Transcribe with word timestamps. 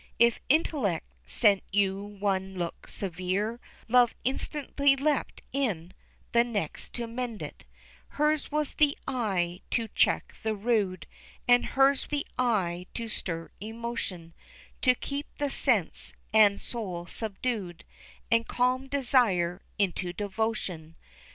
If 0.17 0.39
intellect 0.49 1.05
sent 1.27 1.61
you 1.71 2.03
one 2.03 2.55
look 2.55 2.87
severe 2.89 3.59
Love 3.87 4.15
instantly 4.23 4.95
leapt 4.95 5.43
in 5.53 5.93
the 6.31 6.43
next 6.43 6.93
to 6.93 7.05
mend 7.05 7.43
it 7.43 7.65
Hers 8.17 8.51
was 8.51 8.73
the 8.73 8.97
eye 9.07 9.61
to 9.69 9.89
check 9.89 10.33
the 10.41 10.55
rude, 10.55 11.05
And 11.47 11.63
hers 11.67 12.07
the 12.09 12.25
eye 12.35 12.87
to 12.95 13.09
stir 13.09 13.51
emotion, 13.59 14.33
To 14.81 14.95
keep 14.95 15.27
the 15.37 15.51
sense 15.51 16.13
and 16.33 16.59
soul 16.59 17.05
subdued 17.05 17.83
And 18.31 18.47
calm 18.47 18.87
desire 18.87 19.61
into 19.77 20.13
devotion. 20.13 20.95